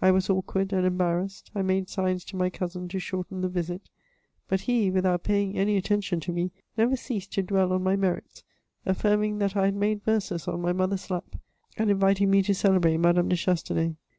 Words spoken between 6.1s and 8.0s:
to me, never ceased to dwell on my